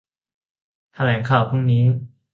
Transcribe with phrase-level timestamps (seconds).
[0.93, 1.83] แถลงข่าวพรุ่งนี้